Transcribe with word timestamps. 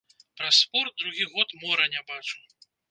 Праз 0.39 0.55
спорт 0.63 0.93
другі 1.03 1.29
год 1.37 1.47
мора 1.67 1.85
не 1.99 2.05
бачу. 2.13 2.37